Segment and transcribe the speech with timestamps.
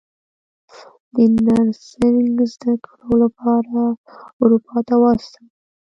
[1.13, 1.15] د
[1.45, 3.81] نرسنګ زده کړو لپاره
[4.41, 5.47] اروپا ته واستولې.